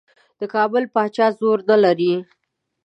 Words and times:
د 0.39 0.41
کابل 0.53 0.83
پاچا 0.93 1.27
زور 1.39 1.59
نه 1.69 1.77
لري. 1.83 2.13